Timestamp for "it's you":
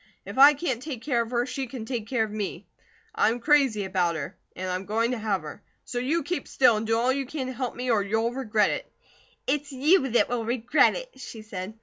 9.45-10.09